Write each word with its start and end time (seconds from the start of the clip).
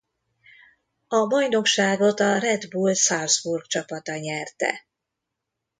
A 1.07 1.27
bajnokságot 1.27 2.19
a 2.19 2.37
Red 2.37 2.67
Bull 2.67 2.93
Salzburg 2.93 3.65
csapata 3.65 4.15
nyerte. 4.17 4.85